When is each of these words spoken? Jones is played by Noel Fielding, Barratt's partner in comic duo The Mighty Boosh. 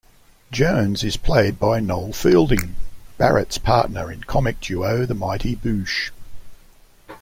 Jones 0.51 1.03
is 1.03 1.15
played 1.15 1.59
by 1.59 1.79
Noel 1.79 2.11
Fielding, 2.11 2.75
Barratt's 3.19 3.59
partner 3.59 4.11
in 4.11 4.23
comic 4.23 4.59
duo 4.59 5.05
The 5.05 5.13
Mighty 5.13 5.55
Boosh. 5.55 6.09